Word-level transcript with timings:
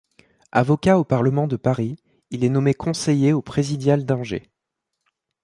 Avocat 0.51 0.97
au 0.97 1.03
Parlement 1.03 1.45
de 1.45 1.57
Paris, 1.57 1.95
il 2.31 2.43
est 2.43 2.49
nommé 2.49 2.73
conseiller 2.73 3.33
au 3.33 3.43
présidial 3.43 4.03
d'Angers. 4.03 4.49